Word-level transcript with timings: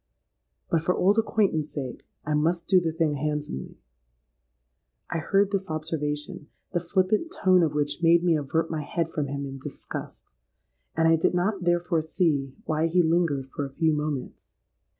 But 0.71 0.81
for 0.81 0.95
old 0.95 1.19
acquaintance' 1.19 1.69
sake 1.71 2.07
I 2.25 2.33
must 2.33 2.67
do 2.67 2.81
the 2.81 2.91
thing 2.91 3.13
handsomely.'—I 3.17 5.17
heard 5.19 5.51
his 5.51 5.69
observation, 5.69 6.47
the 6.73 6.79
flippant 6.79 7.31
tone 7.31 7.61
of 7.61 7.75
which 7.75 8.01
made 8.01 8.23
me 8.23 8.35
avert 8.35 8.71
my 8.71 8.81
head 8.81 9.11
from 9.11 9.27
him 9.27 9.45
in 9.45 9.59
disgust; 9.59 10.31
and 10.97 11.07
I 11.07 11.17
did 11.17 11.35
not 11.35 11.65
therefore 11.65 12.01
see 12.01 12.55
why 12.65 12.87
he 12.87 13.03
lingered 13.03 13.45
for 13.51 13.63
a 13.63 13.73
few 13.75 13.93
moments. 13.93 14.55